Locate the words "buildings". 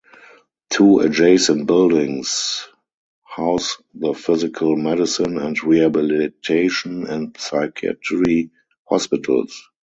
1.67-2.67